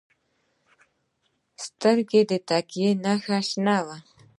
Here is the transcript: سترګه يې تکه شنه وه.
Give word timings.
سترګه 1.65 2.17
يې 2.31 2.39
تکه 2.47 3.39
شنه 3.49 3.77
وه. 3.85 3.97